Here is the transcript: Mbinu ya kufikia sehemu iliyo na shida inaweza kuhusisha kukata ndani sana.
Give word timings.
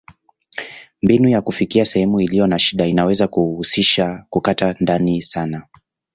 Mbinu 1.03 1.29
ya 1.29 1.41
kufikia 1.41 1.85
sehemu 1.85 2.21
iliyo 2.21 2.47
na 2.47 2.59
shida 2.59 2.85
inaweza 2.85 3.27
kuhusisha 3.27 4.25
kukata 4.29 4.75
ndani 4.79 5.21
sana. 5.21 5.67